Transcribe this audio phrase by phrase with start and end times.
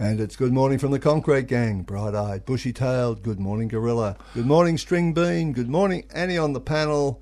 [0.00, 3.22] And it's good morning from the Concrete Gang, bright eyed, bushy tailed.
[3.22, 4.16] Good morning, Gorilla.
[4.32, 5.52] Good morning, String Bean.
[5.52, 7.20] Good morning, Annie on the panel.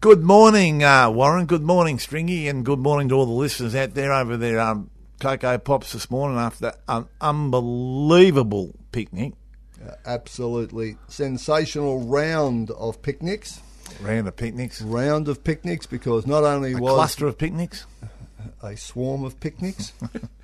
[0.00, 1.46] Good morning, uh, Warren.
[1.46, 4.90] Good morning, Stringy, and good morning to all the listeners out there over their um,
[5.20, 9.34] Cocoa Pops this morning after an unbelievable picnic.
[9.80, 13.60] Uh, absolutely sensational round of picnics.
[14.00, 14.82] Round of picnics.
[14.82, 17.86] Round of picnics because not only A was cluster of picnics.
[18.64, 19.92] a swarm of picnics.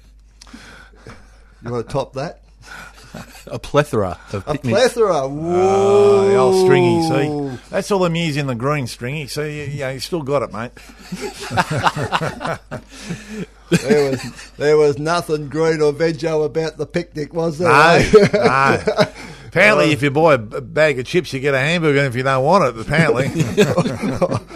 [1.67, 2.41] you want to top that?
[3.47, 4.77] A plethora of A picnics.
[4.79, 5.23] plethora.
[5.23, 7.59] Oh, the old stringy, see?
[7.71, 10.43] That's all them years in the green stringy, so you, you, know, you still got
[10.43, 10.73] it, mate.
[13.71, 17.69] There was there was nothing green or veggie about the picnic, was there?
[17.69, 19.07] No, no.
[19.47, 22.17] Apparently, uh, if you buy a bag of chips, you get a hamburger, and if
[22.17, 23.31] you don't want it, apparently.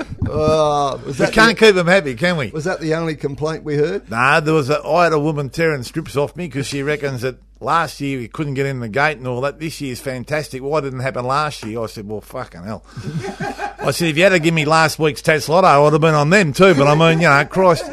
[0.30, 2.50] Uh, was we can't the, keep them happy, can we?
[2.50, 4.08] was that the only complaint we heard?
[4.08, 7.22] Nah, there was a, I had a woman tearing strips off me because she reckons
[7.22, 9.58] that last year we couldn't get in the gate and all that.
[9.58, 10.62] This year's fantastic.
[10.62, 11.82] Why didn't it happen last year?
[11.82, 12.84] I said, well, fucking hell.
[13.80, 16.14] I said, if you had to give me last week's Tattslotto, I would have been
[16.14, 16.74] on them too.
[16.74, 17.90] But I mean, you know, Christ,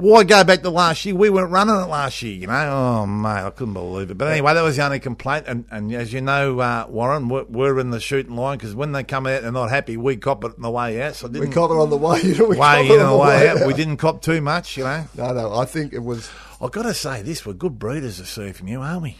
[0.00, 1.14] why go back to last year?
[1.14, 2.52] We weren't running it last year, you know.
[2.70, 4.18] Oh, mate, I couldn't believe it.
[4.18, 5.46] But anyway, that was the only complaint.
[5.46, 8.92] And, and as you know, uh, Warren, we're, we're in the shooting line because when
[8.92, 9.96] they come out, they're not happy.
[9.96, 11.16] We cop it on the way out.
[11.16, 12.20] So We caught it on the way.
[12.22, 13.58] We caught way in the way out.
[13.58, 13.66] out.
[13.66, 15.04] We didn't cop too much, you know.
[15.16, 15.54] No, no.
[15.54, 16.30] I think it was.
[16.60, 19.16] I've got to say this, we're good breeders to of surfing you, aren't we?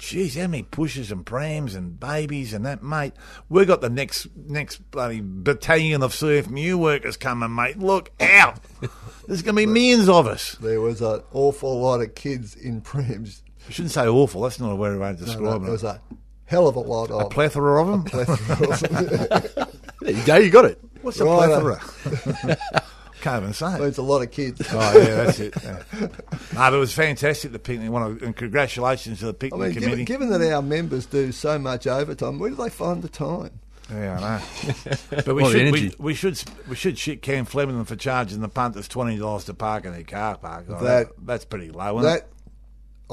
[0.00, 3.12] Jeez, how many pushes and prams and babies and that, mate.
[3.50, 7.78] We've got the next next bloody battalion of CFMEU workers coming, mate.
[7.78, 8.58] Look out!
[9.28, 10.52] There's going to be millions of us.
[10.60, 13.42] There was an awful lot of kids in prams.
[13.68, 14.40] I shouldn't say awful.
[14.40, 15.86] That's not a way to No, describe no, there was it.
[15.88, 16.00] a
[16.46, 17.30] hell of a lot A of.
[17.30, 18.04] plethora of them.
[18.04, 19.66] plethora of them.
[20.00, 20.80] There you go, you got it.
[21.02, 21.68] What's a Righto.
[21.72, 22.56] Uh, plethora?
[23.20, 23.74] Can't even say.
[23.74, 23.80] it.
[23.80, 24.62] Means a lot of kids.
[24.72, 25.54] Oh yeah, that's it.
[25.62, 25.82] Yeah.
[26.52, 27.52] No, but it was fantastic.
[27.52, 30.04] The picnic, One and congratulations to the I picnic mean, committee.
[30.04, 33.60] given, given that our members do so much overtime, where do they find the time?
[33.90, 34.96] Yeah, I know.
[35.24, 35.94] But we What should we, energy.
[35.98, 39.84] we should we should shit Cam Fleming for charging the punters twenty dollars to park
[39.84, 40.66] in their car park.
[40.68, 42.28] Oh, That- that's pretty low, isn't That,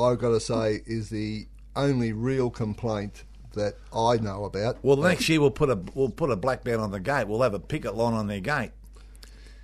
[0.02, 3.24] I've got to say, is the only real complaint
[3.54, 4.78] that I know about.
[4.84, 7.28] Well, next year we'll put a we'll put a black band on the gate.
[7.28, 8.72] We'll have a picket line on their gate.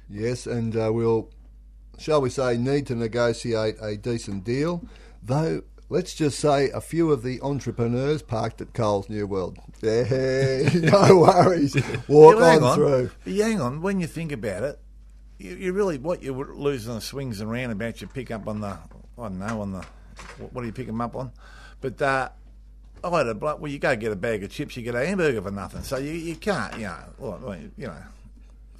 [0.09, 1.29] Yes, and uh, we'll,
[1.97, 4.83] shall we say, need to negotiate a decent deal.
[5.21, 9.57] Though, let's just say a few of the entrepreneurs parked at Coles New World.
[9.83, 11.75] Yeah, no worries.
[12.07, 13.11] Walk Yeah, hang on, through.
[13.25, 13.81] Hang on.
[13.81, 14.79] When you think about it,
[15.38, 18.00] you, you really what you're losing the swings and roundabouts.
[18.01, 18.79] You pick up on the I
[19.17, 19.85] don't know on the
[20.38, 21.31] what, do you pick them up on?
[21.81, 22.29] But uh,
[23.03, 23.33] I had a.
[23.35, 25.83] Well, you go get a bag of chips, you get a hamburger for nothing.
[25.83, 27.97] So you, you can't, you know, well, you know,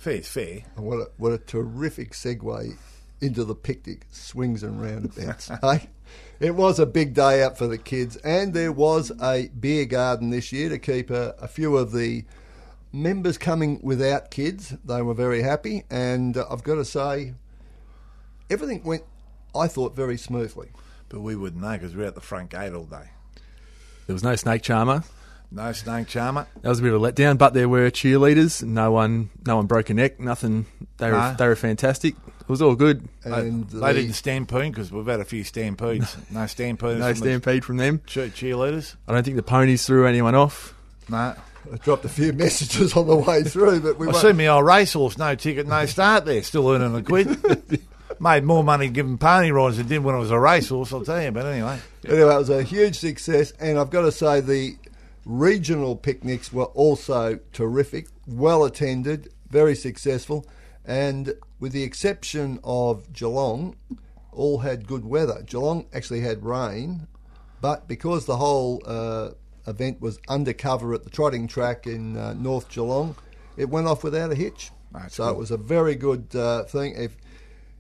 [0.04, 0.64] fair's fair.
[0.76, 2.78] And What a, what a terrific segue
[3.22, 5.50] into the picnic swings and roundabouts.
[5.62, 5.90] hey?
[6.40, 10.30] It was a big day out for the kids, and there was a beer garden
[10.30, 12.26] this year to keep a, a few of the
[12.92, 14.76] members coming without kids.
[14.84, 17.34] They were very happy, and uh, I've got to say,
[18.50, 19.04] everything went,
[19.56, 20.72] I thought, very smoothly.
[21.08, 23.10] But we wouldn't know because we're at the front gate all day.
[24.08, 25.04] There was no snake charmer.
[25.56, 26.48] No snake charmer.
[26.64, 28.64] That was a bit of a letdown, but there were cheerleaders.
[28.64, 30.20] No one, no one broke a neck.
[30.20, 30.66] Nothing.
[30.98, 31.36] They were, No.
[31.38, 32.16] they were fantastic.
[32.42, 33.08] It was all good.
[33.24, 36.18] And they, the- they didn't stampede because we've had a few stampedes.
[36.32, 37.00] no stampedes.
[37.00, 38.02] No from the stampede from them.
[38.08, 38.96] cheer- cheerleaders.
[39.08, 40.74] I don't think the ponies threw anyone off.
[41.08, 41.36] No.
[41.72, 44.48] I dropped a few messages on the way through, but we I won't- see my
[44.48, 47.82] old racehorse, no ticket, no start there, still earning a quid.
[48.20, 51.22] Made more money giving pony rides than did when I was a racehorse, I'll tell
[51.22, 51.32] you.
[51.32, 54.76] But anyway, Anyway, it was a huge success, and I've got to say the
[55.26, 60.46] regional picnics were also terrific, well attended, very successful,
[60.86, 63.76] and with the exception of Geelong,
[64.32, 65.44] all had good weather.
[65.46, 67.08] Geelong actually had rain,
[67.62, 69.30] but because the whole uh,
[69.68, 73.16] event was undercover at the trotting track in uh, North Geelong,
[73.56, 74.72] it went off without a hitch.
[74.92, 76.94] That's so it was a very good uh, thing.
[76.96, 77.16] If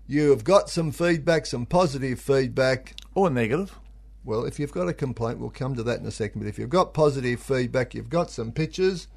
[0.07, 3.77] you have got some feedback, some positive feedback, or negative.
[4.25, 6.41] Well, if you've got a complaint, we'll come to that in a second.
[6.41, 9.07] But if you've got positive feedback, you've got some pictures,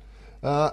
[0.43, 0.73] uh,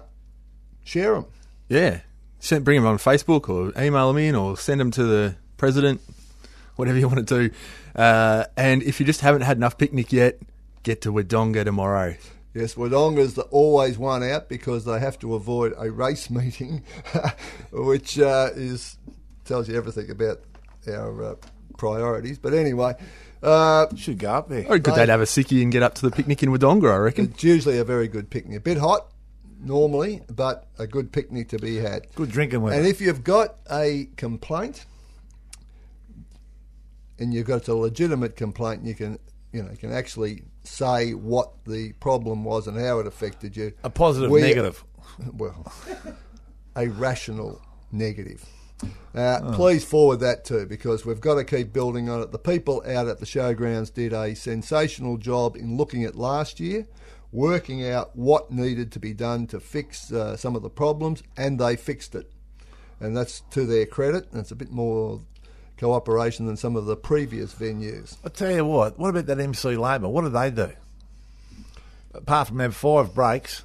[0.84, 1.26] share them.
[1.70, 2.02] Yeah.
[2.40, 6.02] Send, bring them on Facebook or email them in or send them to the president,
[6.76, 7.56] whatever you want to do.
[7.96, 10.40] Uh, and if you just haven't had enough picnic yet,
[10.84, 12.16] get to Wodonga tomorrow.
[12.54, 16.84] Yes, Wodonga's the always one out because they have to avoid a race meeting,
[17.72, 18.98] which uh, is
[19.46, 20.40] tells you everything about
[20.88, 21.36] our uh,
[21.78, 22.38] priorities.
[22.38, 22.96] But anyway,
[23.44, 24.66] uh, Should go up there.
[24.68, 26.42] Or a good They- day to have a sickie and get up to the picnic
[26.44, 27.26] in Wodonga, I reckon.
[27.34, 28.58] it's usually a very good picnic.
[28.58, 29.12] A bit hot
[29.62, 32.08] normally, but a good picnic to be had.
[32.16, 32.78] Good drinking weather.
[32.78, 34.86] And if you've got a complaint,
[37.20, 39.20] and you've got a legitimate complaint, you can,
[39.52, 43.74] you know, you can actually say what the problem was and how it affected you.
[43.84, 44.84] a positive, We- negative.
[45.38, 45.72] Well,
[46.76, 47.62] a rational
[47.92, 48.44] negative.
[49.16, 52.32] Uh, Please forward that too, because we've got to keep building on it.
[52.32, 56.88] The people out at the showgrounds did a sensational job in looking at last year,
[57.32, 61.60] working out what needed to be done to fix uh, some of the problems, and
[61.60, 62.32] they fixed it.
[63.00, 65.22] And that's to their credit, and it's a bit more
[65.78, 68.18] cooperation than some of the previous venues.
[68.24, 70.08] I tell you what, what about that MC Labour?
[70.08, 70.72] What do they do?
[72.14, 73.64] Apart from have five breaks,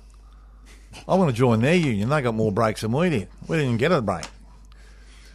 [1.06, 2.09] I want to join their union.
[2.09, 3.29] They got more breaks than we did.
[3.47, 4.25] We didn't get a break.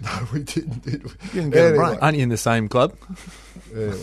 [0.22, 1.12] No, we didn't, did we?
[1.34, 2.04] Didn't get a anyway, break.
[2.04, 2.94] Aren't you in the same club?
[3.74, 3.98] anyway,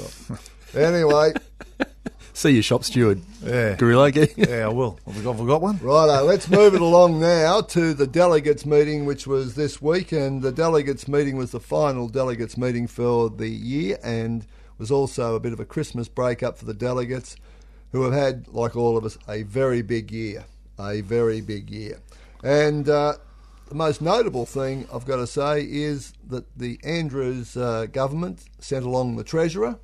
[0.75, 1.33] anyway
[2.33, 3.75] See your shop steward, Yeah.
[3.75, 4.11] Gorilla.
[4.11, 4.99] Get Yeah, I will.
[5.05, 5.79] Have we got, have we got one?
[5.83, 10.41] Righto, let's move it along now to the delegates meeting, which was this week, and
[10.41, 14.47] the delegates meeting was the final delegates meeting for the year, and
[14.79, 17.37] was also a bit of a Christmas break up for the delegates,
[17.93, 20.45] who have had, like all of us, a very big year,
[20.79, 22.01] a very big year,
[22.43, 23.15] and uh,
[23.71, 28.85] the most notable thing I've got to say is that the Andrews uh, government sent
[28.85, 29.79] along the treasurer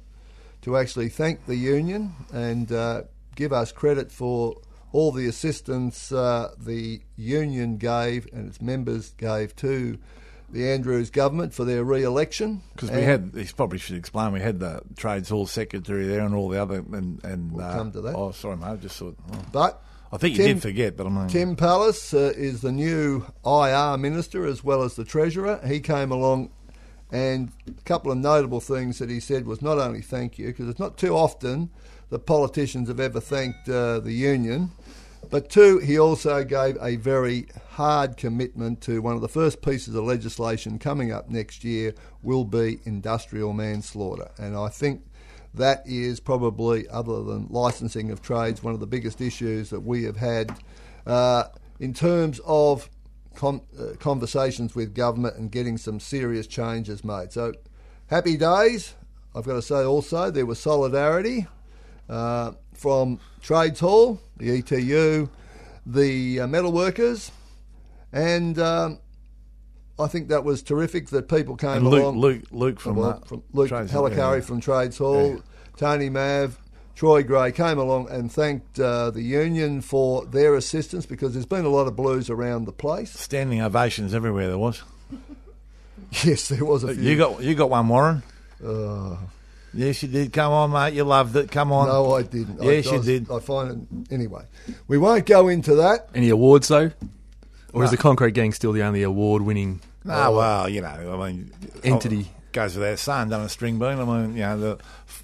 [0.63, 3.03] to actually thank the union and uh,
[3.37, 4.57] give us credit for
[4.91, 9.97] all the assistance uh, the union gave and its members gave to
[10.51, 12.63] the Andrews government for their re-election.
[12.75, 16.35] Because we had, he probably should explain, we had the Trades Hall secretary there and
[16.35, 16.79] all the other.
[16.93, 18.17] And, and We'll uh, come to that.
[18.17, 18.67] Oh, sorry, mate.
[18.67, 19.17] I just thought.
[19.33, 19.43] oh.
[19.53, 19.81] But
[20.17, 21.29] I think you Tim- did forget, but I mean.
[21.29, 25.61] Tim Pallas uh, is the new IR minister as well as the treasurer.
[25.67, 26.53] He came along,
[27.13, 30.71] and a couple of notable things that he said was not only thank you, because
[30.71, 31.69] it's not too often
[32.09, 34.71] that politicians have ever thanked uh, the union,
[35.29, 39.95] but two, he also gave a very hard commitment to one of the first pieces
[39.95, 41.93] of legislation coming up next year
[42.23, 45.03] will be industrial manslaughter, and I think
[45.57, 50.05] that is probably, other than licensing of trades, one of the biggest issues that we
[50.05, 50.57] have had
[51.07, 51.45] uh,
[51.81, 52.89] in terms of
[53.35, 57.33] con- uh, conversations with government and getting some serious changes made.
[57.33, 57.53] So,
[58.09, 58.95] happy days.
[59.35, 61.47] I've got to say also, there was solidarity
[62.09, 65.29] uh, from Trades Hall, the ETU,
[65.85, 67.31] the uh, metalworkers,
[68.13, 68.99] and um,
[69.99, 72.19] I think that was terrific that people came and Luke, along.
[72.19, 74.41] Luke, Luke from, Well, uh, from Luke Trades- Hilakari yeah.
[74.41, 75.41] from Trades Hall, Yeah.
[75.77, 76.59] Tony Mav,
[76.95, 81.65] Troy Gray came along and thanked uh, the union for their assistance because there's been
[81.65, 83.11] a lot of blues around the place.
[83.19, 84.83] Standing ovations everywhere there was.
[86.25, 87.03] Yes, there was a few.
[87.03, 88.23] You got you got one, Warren.
[88.65, 89.17] Uh,
[89.75, 90.33] Yes, you did.
[90.33, 90.95] Come on, mate.
[90.95, 91.51] You loved it.
[91.51, 91.89] Come on.
[91.89, 92.63] no, I didn't.
[92.63, 93.31] Yes, I, you I was- did.
[93.31, 94.45] I find it anyway.
[94.89, 96.09] We won't go into that.
[96.15, 96.93] Any awards though?
[97.73, 101.53] Or is the Concrete Gang still the only award-winning Ah, well, you know, I mean,
[101.83, 102.31] entity?
[102.53, 103.99] goes without saying, done a string bean.
[103.99, 104.79] I mean, you know, the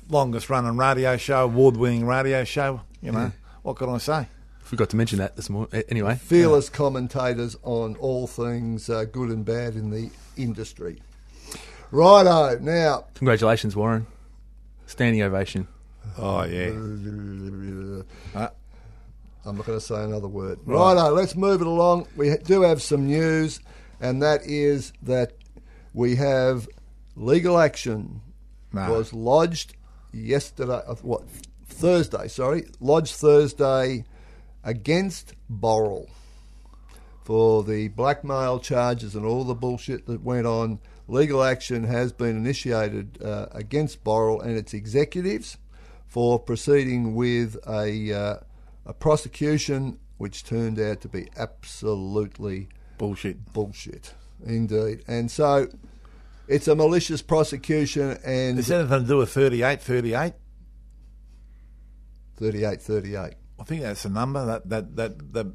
[0.08, 2.82] longest running radio show, award winning radio show.
[3.00, 3.32] You know,
[3.62, 4.26] what can I say?
[4.60, 5.82] Forgot to mention that this morning.
[5.88, 11.02] Anyway, Fearless commentators on all things uh, good and bad in the industry.
[11.90, 14.06] Righto, now congratulations, Warren.
[14.86, 15.68] Standing ovation.
[16.18, 16.70] Oh yeah.
[18.34, 18.48] Uh,
[19.44, 20.60] I'm not going to say another word.
[20.64, 22.06] Righto, let's move it along.
[22.16, 23.60] We do have some news,
[24.00, 25.32] and that is that
[25.94, 26.68] we have
[27.16, 28.20] legal action
[28.72, 28.92] No.
[28.92, 29.74] was lodged
[30.12, 31.22] yesterday, uh, what,
[31.66, 34.04] Thursday, sorry, lodged Thursday
[34.62, 36.08] against Boral
[37.24, 40.78] for the blackmail charges and all the bullshit that went on.
[41.08, 45.58] Legal action has been initiated uh, against Boral and its executives
[46.06, 48.36] for proceeding with a, uh,
[48.86, 53.52] a prosecution which turned out to be absolutely bullshit.
[53.52, 54.14] bullshit.
[54.44, 55.02] Indeed.
[55.06, 55.68] And so
[56.48, 60.32] it's a malicious prosecution and Is anything to do with 38, 38?
[62.36, 63.34] 38 38.
[63.60, 65.52] I think that's the number that that that the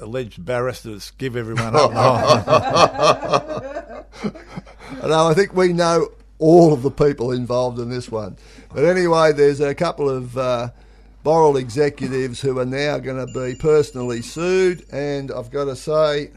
[0.00, 1.90] alleged barristers give everyone up.
[1.94, 4.04] Oh,
[5.06, 6.08] No, I think we know
[6.38, 8.36] all of the people involved in this one.
[8.74, 10.70] But anyway, there's a couple of uh,
[11.26, 16.30] Boral executives who are now going to be personally sued, and I've got to say,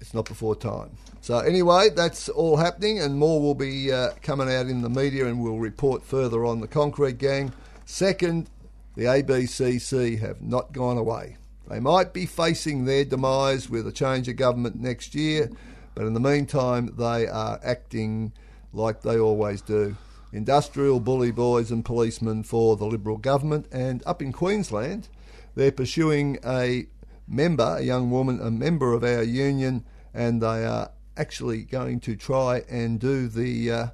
[0.00, 0.96] it's not before time.
[1.20, 5.26] So anyway, that's all happening, and more will be uh, coming out in the media,
[5.26, 7.52] and we'll report further on the Concrete Gang.
[7.84, 8.50] Second,
[8.96, 11.36] the ABCC have not gone away.
[11.68, 15.52] They might be facing their demise with a change of government next year,
[15.94, 18.32] but in the meantime, they are acting
[18.72, 19.96] like they always do.
[20.32, 25.08] Industrial bully boys and policemen for the Liberal government, and up in Queensland,
[25.54, 26.86] they're pursuing a
[27.26, 29.84] member, a young woman, a member of our union,
[30.14, 33.86] and they are actually going to try and do the uh,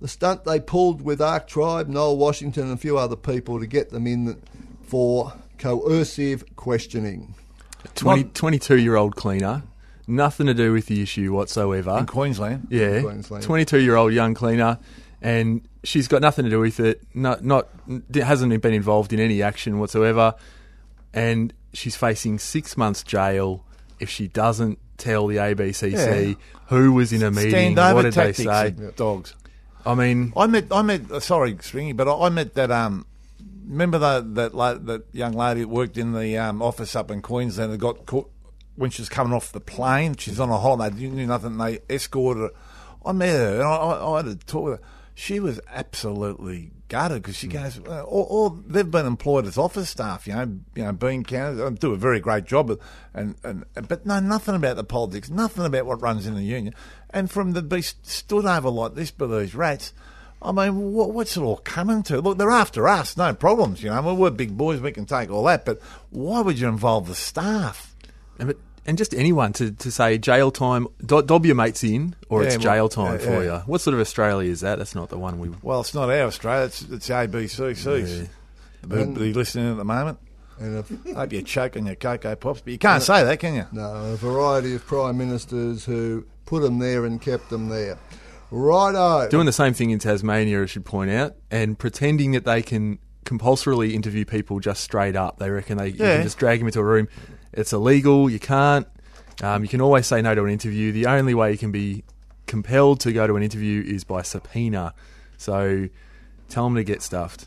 [0.00, 3.66] the stunt they pulled with Ark Tribe, Noel Washington, and a few other people to
[3.66, 4.40] get them in
[4.82, 7.34] for coercive questioning.
[7.94, 9.62] 20, 22 year old cleaner,
[10.06, 11.98] nothing to do with the issue whatsoever.
[11.98, 12.66] in Queensland.
[12.70, 13.44] Yeah, Queensland.
[13.44, 14.78] 22 year old young cleaner,
[15.24, 17.02] and she's got nothing to do with it.
[17.14, 17.66] Not, not
[18.14, 20.34] hasn't been involved in any action whatsoever,
[21.12, 23.64] and she's facing six months jail
[23.98, 26.34] if she doesn't tell the ABCC Yeah.
[26.68, 27.74] who was in a meeting.
[27.74, 28.74] What did they say?
[28.96, 29.34] dogs.
[29.86, 31.22] I mean, I met, I met.
[31.22, 32.70] Sorry, Stringy, but I, I met that.
[32.70, 33.06] Um,
[33.66, 34.52] remember that that
[34.86, 38.30] that young lady that worked in the um, office up in Queensland that got caught
[38.76, 40.16] when she was coming off the plane.
[40.16, 40.94] She's on a holiday.
[40.98, 41.58] Didn't do nothing.
[41.58, 42.50] They escorted her.
[43.06, 44.86] I met her and I, I, I had to talk with her.
[45.14, 49.90] She was absolutely gutted because she goes, uh, all, all, they've been employed as office
[49.90, 52.80] staff, you know, you know, being counted, and do a very great job, but-
[53.14, 56.74] and, and but no, nothing about the politics, nothing about what runs in the union,
[57.10, 59.92] and from the be stood over like this by these rats.
[60.42, 62.20] I mean, what, what's it all coming to?
[62.20, 64.02] Look, they're after us, no problems, you know.
[64.02, 65.80] Well, we're big boys, we can take all that, but
[66.10, 67.94] why would you involve the staff?
[68.36, 72.40] but, and just anyone to, to say jail time, do, dob your mates in, or
[72.42, 73.56] Yeah, it's well, jail time yeah, for yeah.
[73.58, 73.62] you.
[73.66, 74.78] What sort of Australia is that?
[74.78, 75.50] That's not the one we.
[75.62, 78.20] Well, it's not our Australia, it's, it's ABCC's.
[78.88, 78.96] Yeah.
[78.96, 80.18] Are you listening at the moment?
[80.60, 83.66] And a, Hope you're choking your cocoa pops, but you can't say that, can you?
[83.72, 87.98] no, a variety of prime ministers who put them there and kept them there.
[88.50, 89.28] Righto.
[89.30, 92.98] doing the same thing in Tasmania, I should point out, and pretending that they can
[93.24, 95.38] compulsorily interview people just straight up.
[95.38, 96.16] They reckon they you Yeah.
[96.16, 97.08] can just drag them into a room.
[97.56, 98.28] It's illegal.
[98.30, 98.86] You can't.
[99.42, 100.92] Um, you can always say no to an interview.
[100.92, 102.04] The only way you can be
[102.46, 104.94] compelled to go to an interview is by subpoena.
[105.36, 105.88] So
[106.48, 107.46] tell them to get stuffed.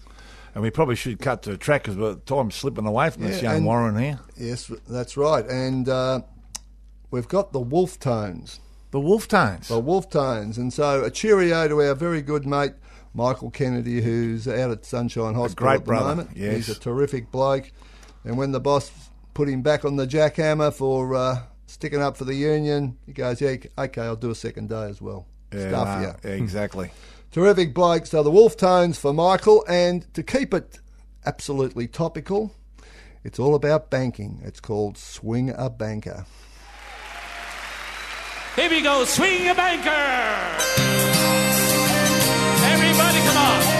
[0.53, 3.57] And we probably should cut to a track because time's slipping away from this young
[3.57, 4.19] and- Warren here.
[4.35, 5.45] Yes, that's right.
[5.47, 6.21] And uh,
[7.11, 8.59] we've got the Wolfe Tones.
[8.91, 9.67] The Wolfe Tones.
[9.67, 10.57] The Wolfe Tones.
[10.57, 12.71] And so a cheerio to our very good mate,
[13.13, 16.29] Michael Kennedy, who's out at Sunshine Hospital great at the brother, moment.
[16.35, 16.55] yes.
[16.55, 17.71] He's a terrific bloke.
[18.23, 18.91] And when the boss
[19.37, 23.39] put him back on the jackhammer for uh, sticking up for the union, he goes,
[23.39, 25.27] yeah, okay, I'll do a second day as well.
[25.53, 26.89] yeah, Stuff yeah, exactly.
[27.31, 28.07] Terrific bloke.
[28.07, 30.79] So the Wolfe Tones for Michael, and to keep it
[31.23, 32.51] absolutely topical,
[33.23, 34.41] it's all about banking.
[34.43, 36.25] It's called Swing a Banker.
[38.55, 39.91] Here we go, swing a banker.
[42.65, 43.76] Everybody, come on.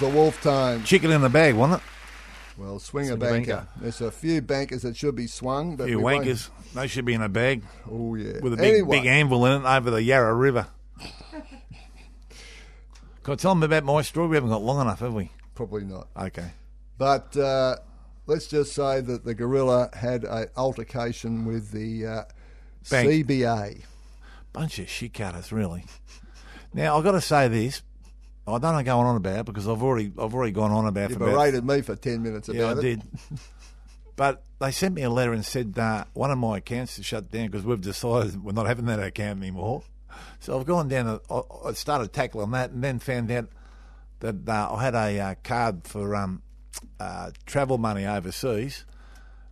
[0.00, 0.84] Was the Wolf time.
[0.84, 1.88] chicken in the bag, wasn't it?
[2.58, 3.56] Well, swing a banker.
[3.56, 3.68] banker.
[3.80, 6.48] There's a few bankers that should be swung, but few we won't- wankers.
[6.74, 9.62] They should be in a bag Oh yeah, with a big Anyway, big anvil in
[9.62, 10.66] it over the Yarra River.
[13.22, 14.28] Can I tell them about my story?
[14.28, 15.30] We haven't got long enough, have we?
[15.54, 16.08] Probably not.
[16.16, 16.50] Okay.
[16.98, 17.76] But uh,
[18.26, 22.22] let's just say that the gorilla had an altercation with the uh,
[22.84, 23.82] CBA.
[24.52, 25.84] Bunch of shit cutters, really.
[26.74, 27.80] Now I've got to say this.
[28.48, 31.10] I don't know go on about it because I've already I've already gone on about
[31.10, 32.86] it You about berated me for ten minutes Yeah, I about it.
[32.86, 33.02] I did.
[34.16, 37.30] but they sent me a letter and said uh, one of my accounts is shut
[37.30, 39.82] down because we've decided we're not having that account anymore.
[40.38, 41.08] So I've gone down.
[41.08, 43.48] and I, started tackling that, and then found out
[44.20, 46.42] that uh, I had a uh, card for um,
[46.98, 48.84] uh, travel money overseas.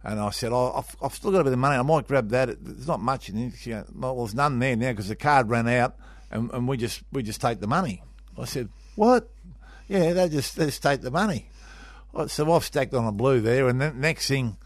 [0.03, 1.77] And I said, oh, I've, I've still got a bit of money.
[1.77, 2.63] I might grab that.
[2.63, 3.55] There's not much in it.
[3.57, 5.97] She well, there's none there now because the card ran out,
[6.31, 8.03] and, and we just we just take the money.
[8.39, 9.29] I said, what?
[9.89, 11.49] Yeah, they just they just take the money.
[12.29, 14.57] So I've stacked on a blue there, and then next thing,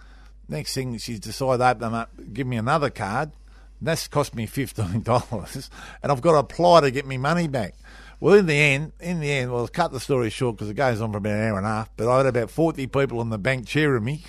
[0.49, 3.33] next thing she's decided to open them up, give me another card.
[3.81, 5.71] That's cost me fifteen dollars,
[6.03, 7.75] and I've got to apply to get me money back.
[8.21, 10.75] Well, in the end, in the end, well, I'll cut the story short because it
[10.75, 11.91] goes on for about an hour and a half.
[11.97, 14.25] But I had about forty people in the bank cheering me.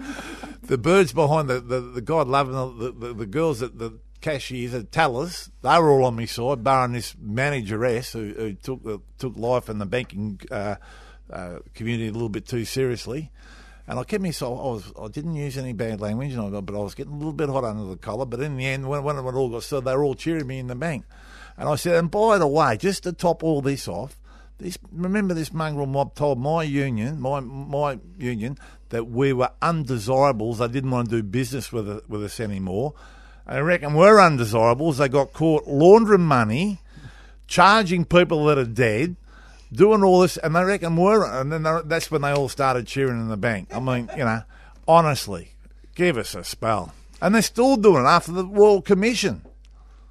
[0.62, 4.74] the birds behind the the, the God loving the, the the girls at the cashiers
[4.74, 9.36] at tellers, they were all on my side, barring this manageress who, who took took
[9.36, 10.74] life in the banking uh,
[11.30, 13.30] uh, community a little bit too seriously.
[13.86, 14.58] And I kept myself.
[14.58, 14.92] I was.
[15.00, 17.48] I didn't use any bad language, and I but I was getting a little bit
[17.48, 18.26] hot under the collar.
[18.26, 20.58] But in the end, when, when it all got started, they were all cheering me
[20.58, 21.04] in the bank.
[21.56, 24.18] And I said, and by the way, just to top all this off,
[24.58, 28.58] this remember this mongrel mob told my union, my my union,
[28.88, 30.58] that we were undesirables.
[30.58, 32.94] They didn't want to do business with with us anymore.
[33.46, 34.98] I reckon we're undesirables.
[34.98, 36.80] They got caught laundering money,
[37.46, 39.16] charging people that are dead,
[39.72, 41.24] doing all this, and they reckon we're.
[41.24, 43.68] And then they- that's when they all started cheering in the bank.
[43.74, 44.42] I mean, you know,
[44.88, 45.52] honestly,
[45.94, 46.92] give us a spell.
[47.22, 49.42] And they're still doing it after the Royal Commission.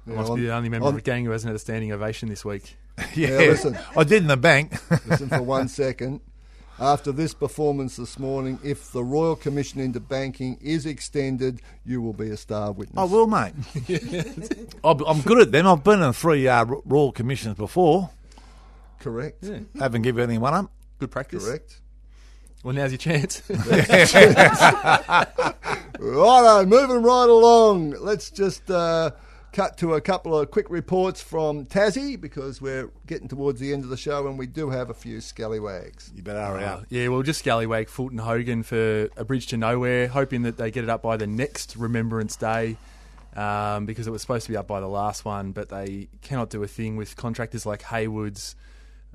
[0.06, 1.58] Yeah, Must on- be the only member on- of the gang who hasn't had a
[1.60, 2.76] standing ovation this week.
[3.14, 3.78] Yeah, listen.
[3.96, 4.72] I did in the bank.
[5.06, 6.20] Listen for one second.
[6.78, 12.12] After this performance this morning, if the Royal Commission into Banking is extended, you will
[12.12, 12.98] be a star witness.
[12.98, 13.54] I will, mate.
[14.84, 15.66] I'm I'm good at them.
[15.66, 18.10] I've been in three uh, Royal Commissions before.
[19.00, 19.48] Correct.
[19.78, 20.70] Haven't given anyone up.
[20.98, 21.46] Good practice.
[21.46, 21.80] Correct.
[22.62, 23.42] Well, now's your chance.
[23.48, 23.64] Righto,
[26.66, 27.92] moving right along.
[28.00, 29.12] Let's just uh,
[29.56, 33.84] cut to a couple of quick reports from Tassie because we're getting towards the end
[33.84, 36.12] of the show and we do have a few scallywags.
[36.14, 36.84] You better hurry up.
[36.90, 40.84] yeah, well, just scallywag Fulton Hogan for a bridge to nowhere, hoping that they get
[40.84, 42.76] it up by the next Remembrance Day.
[43.34, 46.50] Um, because it was supposed to be up by the last one, but they cannot
[46.50, 48.56] do a thing with contractors like Haywoods,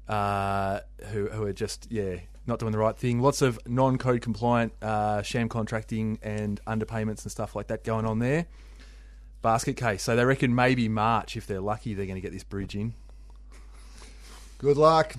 [0.07, 0.79] uh,
[1.11, 2.15] who, who are just yeah
[2.47, 3.19] not doing the right thing.
[3.19, 8.17] Lots of non-code compliant uh, sham contracting and underpayments and stuff like that going on
[8.17, 8.47] there.
[9.41, 10.03] Basket case.
[10.03, 12.93] So they reckon maybe March, if they're lucky, they're going to get this bridge in.
[14.57, 15.15] Good luck.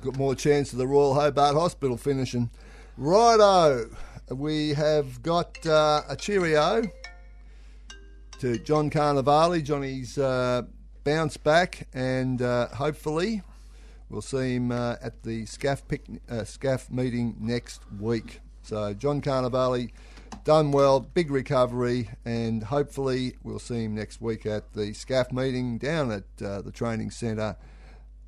[0.00, 2.50] Got more chance of the Royal Hobart Hospital finishing.
[2.96, 3.90] Righto,
[4.30, 6.84] we have got uh, a cheerio
[8.38, 9.60] to John Carnivale.
[9.62, 10.62] Johnny's uh,
[11.02, 13.42] bounced back, and uh, hopefully
[14.10, 15.82] we'll see him uh, at the SCAF,
[16.30, 18.40] uh, SCAF meeting next week.
[18.62, 19.90] So, John Carnivale,
[20.44, 25.78] done well, big recovery, and hopefully we'll see him next week at the SCAF meeting
[25.78, 27.56] down at uh, the training centre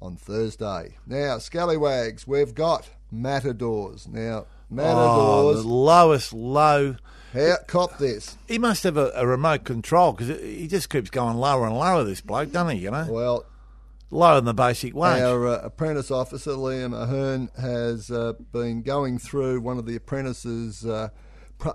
[0.02, 0.96] on Thursday.
[1.06, 4.06] Now, Scallywags, we've got Matadors.
[4.08, 6.94] Now, Oh, Matadors, the lowest low.
[7.32, 8.36] how, cop this.
[8.46, 12.04] He must have a, a remote control because he just keeps going lower and lower.
[12.04, 12.82] This bloke, doesn't he?
[12.84, 13.44] You know, Well,
[14.10, 15.20] lower than the basic wage.
[15.22, 20.86] Our uh, apprentice officer, Liam Ahern, has uh, been going through one of the apprentices'
[20.86, 21.08] uh,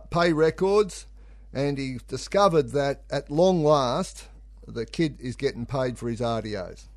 [0.09, 1.07] pay records,
[1.53, 4.27] and he discovered that at long last,
[4.67, 6.87] the kid is getting paid for his RDOs.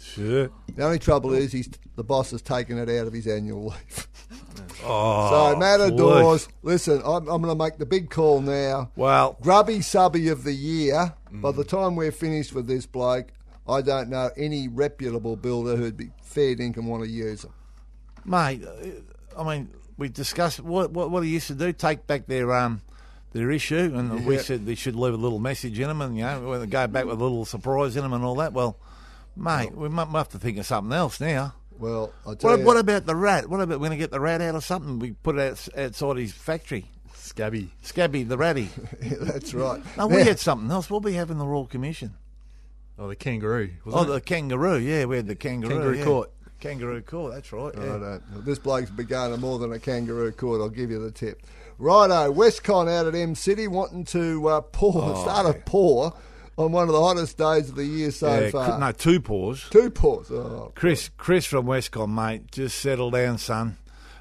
[0.00, 0.50] Sure.
[0.74, 4.08] The only trouble is he's, the boss has taken it out of his annual leave.
[4.84, 6.54] Oh, so, Matadors, please.
[6.62, 8.90] listen, I'm, I'm going to make the big call now.
[8.96, 11.14] Well, Grubby subby of the year.
[11.32, 13.28] By the time we're finished with this bloke,
[13.68, 17.52] I don't know any reputable builder who'd be fair dinkum want to use him.
[18.24, 22.26] mate, uh, I mean, we discussed what what what he used to do, take back
[22.26, 22.82] their um
[23.32, 26.22] their issue, and we said they should leave a little message in them, and you
[26.24, 28.52] know, go back with a little surprise in them and all that.
[28.52, 28.78] Well,
[29.36, 31.54] mate, we might have to think of something else now.
[31.78, 33.48] Well, I tell What, you, what about the rat?
[33.48, 34.98] What about we're going to get the rat out of something?
[34.98, 36.86] We put it out, outside his factory.
[37.14, 37.70] Scabby.
[37.82, 38.70] Scabby the ratty.
[39.02, 39.82] that's right.
[39.98, 40.88] No, we had something else.
[40.88, 42.14] We'll be having the Royal Commission.
[42.98, 43.72] Oh, the kangaroo.
[43.84, 44.24] Oh, Wasn't the it?
[44.26, 44.78] kangaroo.
[44.78, 45.74] Yeah, we had the kangaroo.
[45.74, 46.04] Kangaroo yeah.
[46.04, 46.30] court.
[46.60, 47.34] Kangaroo court.
[47.34, 47.72] That's right.
[47.76, 47.84] Yeah.
[47.92, 48.22] Righto.
[48.38, 51.42] This bloke's begun more than a kangaroo court, I'll give you the tip.
[51.78, 56.14] Righto, Westcon out at M City wanting to uh, pour, start a pour
[56.56, 58.78] on one of the hottest days of the year so Oh, Yeah, far.
[58.78, 59.66] no, two paws.
[59.70, 60.30] Two pours.
[60.30, 63.76] Oh, Chris, Chris from Westcon, mate, just settle down, son.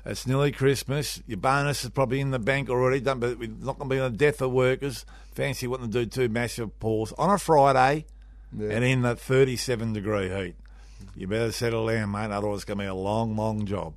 [0.06, 1.24] It's nearly Christmas.
[1.26, 4.00] Your bonus is probably in the bank already, done, but we're not going to be
[4.02, 5.06] on the death of workers.
[5.34, 8.06] Fancy wanting to do two massive pours on a Friday
[8.56, 8.70] Yeah.
[8.70, 10.56] and in that 37 degree heat.
[11.16, 13.94] You better settle down, mate, otherwise it's going to be a long, long job.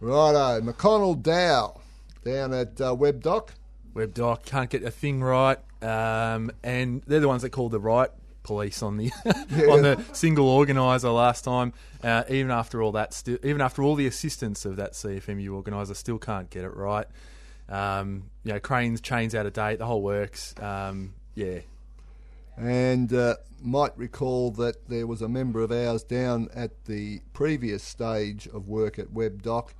[0.00, 1.80] Righto, McConnell Dowell
[2.24, 3.54] down at uh, Webb Dock.
[3.94, 8.10] WebDoc can't get a thing right, um, and they're the ones that called the right
[8.42, 9.10] police on the
[9.70, 11.72] on the single organizer last time.
[12.02, 15.94] Uh, even after all that, still, even after all the assistance of that CFMEU organizer,
[15.94, 17.06] still can't get it right.
[17.68, 20.54] Um, you know, cranes, chains out of date, the whole works.
[20.60, 21.60] Um, yeah,
[22.56, 27.82] And uh, might recall that there was a member of ours down at the previous
[27.82, 29.74] stage of work at Webb Dock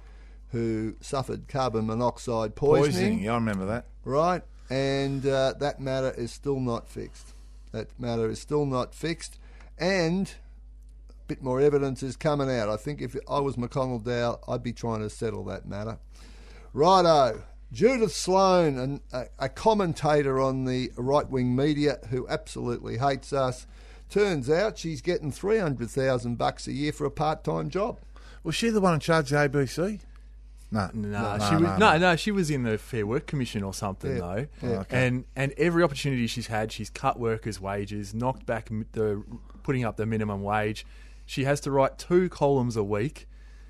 [0.50, 2.92] who suffered carbon monoxide poisoning.
[2.92, 3.86] Poisoning, yeah, I remember that.
[4.04, 4.42] right?
[4.70, 7.34] And uh, that matter is still not fixed.
[7.72, 9.38] That matter is still not fixed,
[9.78, 10.32] and
[11.10, 12.68] a bit more evidence is coming out.
[12.68, 15.98] I think if I was McConnell Dowell, I'd be trying to settle that matter.
[16.72, 17.42] Righto.
[17.72, 23.66] Judith Sloan, an, a, a commentator on the right wing media who absolutely hates us,
[24.10, 27.98] turns out she's getting 300,000 bucks a year for a part time job.
[28.44, 30.00] Was she the one in charge of the ABC?
[30.70, 30.90] No.
[30.92, 31.92] Nah, no, she no, was, no.
[31.92, 34.46] no, no, she was in the Fair Work Commission or something Yeah, though.
[34.62, 34.68] yeah.
[34.76, 35.06] Oh, okay.
[35.06, 39.22] And and every opportunity she's had, she's cut workers' wages, knocked back the
[39.62, 40.84] putting up the minimum wage.
[41.26, 43.28] She has to write two columns a week.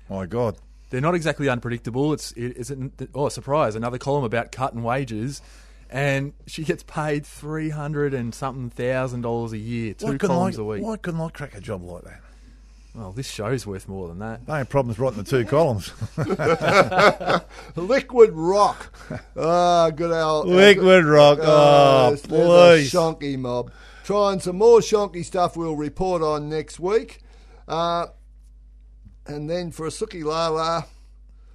[0.09, 0.57] My God.
[0.95, 2.13] They're not exactly unpredictable.
[2.13, 5.41] It's it isn't oh surprise another column about cutting wages,
[5.89, 10.27] and she gets paid three hundred and something thousand dollars a year, two Why couldn't,
[10.29, 10.83] columns I, a week.
[10.83, 12.21] why couldn't I crack a job like that?
[12.93, 14.47] Well, this show's worth more than that.
[14.47, 15.91] No only problem's writing the two columns.
[17.75, 18.93] Liquid Rock.
[19.37, 20.47] Ah, good old.
[20.47, 21.39] Liquid Rock.
[21.41, 22.91] Oh, there's- there's a please.
[22.93, 23.69] shonky mob.
[24.05, 27.21] Trying some more shonky stuff we'll report on next week.
[27.67, 28.07] Uh,
[29.27, 30.85] and then for a Suki Lala,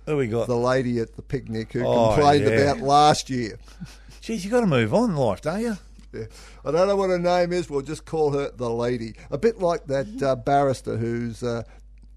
[0.06, 0.46] Who we got?
[0.46, 2.50] the lady at the picnic who Oh, complained yeah.
[2.52, 3.58] about last year.
[4.20, 5.76] Geez, you got to move on in life, don't you?
[6.12, 6.24] Yeah.
[6.64, 7.70] I don't know what her name is.
[7.70, 9.14] We'll just call her the lady.
[9.30, 11.62] A bit like that uh, barrister who's uh,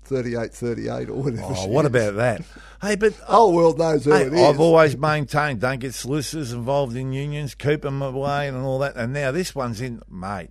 [0.06, 1.44] 38, 38 or whatever.
[1.46, 1.90] Oh, what is.
[1.92, 2.42] about that?
[2.82, 4.42] Hey, but The whole world knows who hey, it is.
[4.42, 8.96] I've always maintained don't get solicitors involved in unions, keep them away and all that.
[8.96, 10.50] And now this one's in, mate.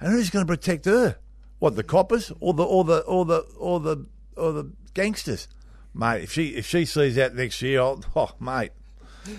[0.00, 1.16] And who's going to protect her?
[1.58, 4.06] What the coppers or the or the or the or the
[4.36, 5.48] or the gangsters,
[5.94, 6.22] mate?
[6.22, 8.70] If she if she sees that next year, I'll, oh mate,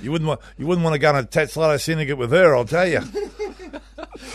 [0.02, 2.56] you wouldn't want you wouldn't want to go on a Tattslotto syndicate with her.
[2.56, 3.02] I'll tell you.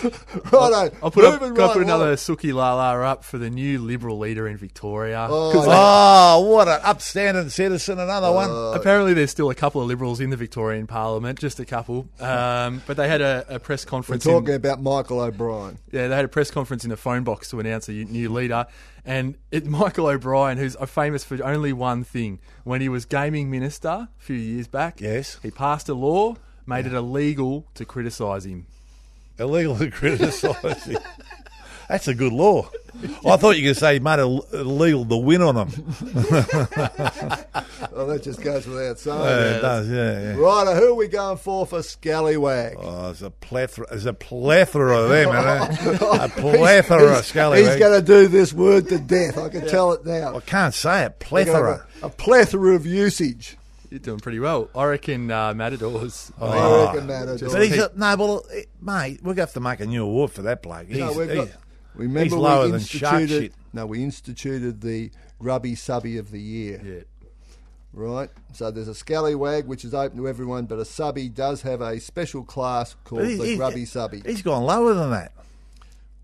[0.53, 0.97] Righto.
[1.03, 2.17] I'll put, up, moving got right put another along.
[2.17, 5.27] Suki Lala up for the new Liberal leader in Victoria.
[5.31, 7.99] Oh, 'Cause oh, what an upstanding citizen!
[7.99, 8.51] Another one.
[8.75, 12.09] Apparently, there's still a couple of Liberals in the Victorian Parliament, just a couple.
[12.21, 14.25] Um, but they had a, a press We're conference.
[14.25, 15.79] talking in, about Michael O'Brien.
[15.91, 18.67] yeah, they had a press conference in a phone box to announce a new leader.
[19.05, 23.89] And it, Michael O'Brien, who's famous for only one thing, when he was gaming minister
[23.89, 25.39] a few years back, Yes.
[25.43, 28.67] he passed a law, made it illegal to criticise him.
[29.43, 30.99] Illegal to criticise him.
[31.89, 32.71] That's a good law.
[33.25, 35.69] Oh, I thought you could say he made it illegal to win on them.
[37.95, 39.19] Oh, that just goes without saying.
[39.21, 40.35] Yeah, it does, yeah, yeah.
[40.35, 42.77] Righto, who are we going for for Scallywag?
[42.79, 43.87] Oh, there's a plethora.
[43.91, 45.95] There's a plethora of them, isn't there?
[46.25, 49.37] A plethora of he's, he's going to do this word to death.
[49.37, 50.37] I can tell it now.
[50.37, 51.19] I can't say it.
[51.19, 51.87] Plethora.
[52.03, 53.59] A, a plethora of usage.
[53.93, 54.71] You're doing pretty well.
[54.75, 56.33] I reckon uh, Matadors.
[56.41, 56.87] I Oh.
[56.87, 57.39] reckon that.
[57.39, 59.87] just- But he's a, no, well, eh, mate, we're going to have to make a
[59.87, 60.89] new award for that bloke.
[60.89, 61.57] He's, No, we've got, he's-
[61.95, 63.43] remember he's lower we than shark instituted.
[63.53, 63.53] shit.
[63.75, 66.81] No, we instituted the grubby subby of the year.
[66.83, 67.01] Yeah.
[67.93, 68.31] Right.
[68.55, 72.01] So there's a scallywag which is open to everyone, but a subby does have a
[72.01, 74.23] special class called But he- the he- grubby subby.
[74.25, 75.33] He's gone lower than that.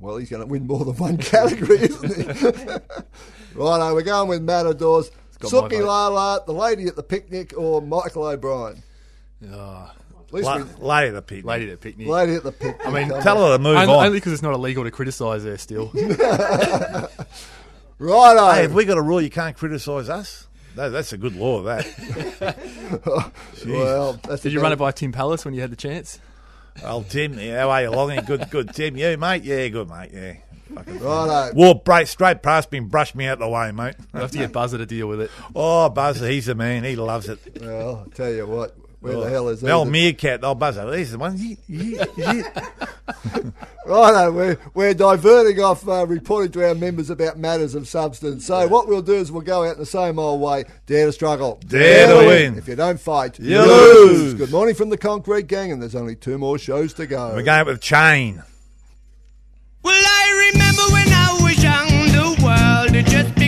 [0.01, 2.25] Well, he's going to win more than one category, isn't he?
[3.55, 5.11] Righto, we're going with Matadors.
[5.41, 5.87] Got my Suki vote.
[5.87, 8.83] Lala, the lady at the picnic, or Michael O'Brien.
[9.53, 9.91] Oh,
[10.27, 11.45] At least La- we, lady the picnic.
[11.45, 12.09] lady at the picnic.
[12.09, 12.81] lady at the picnic.
[12.87, 14.07] I mean, Tell her to move only on.
[14.07, 15.91] only because it's not illegal to criticise there still.
[18.01, 18.51] Righto.
[18.53, 20.47] hey, have we got a rule you can't criticise us?
[20.77, 21.87] That, that's a good law, that.
[23.67, 26.21] Well, that's Did you run it by Tim Pallas when you had the chance?
[26.85, 28.25] Oh, Tim, how are you, Longy?
[28.25, 28.73] Good, good.
[28.73, 29.43] Tim, you, mate?
[29.43, 30.35] Yeah, good, mate, yeah.
[30.75, 31.55] Fucking Righto.
[31.55, 33.95] Walked break, straight past me and brushed me out the way, mate.
[34.13, 35.31] We'll have to get Buzzer to deal with it.
[35.55, 36.85] Oh, Buzzer, he's the man.
[36.85, 37.39] He loves it.
[37.61, 38.77] Well, I'll tell you what.
[39.01, 39.91] Where the hell is Mel he?
[39.93, 41.37] Meerkat, oh, Buzzer, he's the one.
[43.87, 48.45] Righto, we're, we're diverting off uh, reporting to our members about matters of substance.
[48.47, 50.65] So what we'll do is we'll go out in the same old way.
[50.87, 51.61] Dare to struggle.
[51.65, 52.59] Dare to win.
[52.59, 54.35] If you don't fight, You lose.
[54.35, 57.29] Good morning from the Concrete Gang, and there's only two more shows to go.
[57.29, 58.43] We're going out with Chain.
[59.85, 63.48] Well, I remember when I was young, the world just begun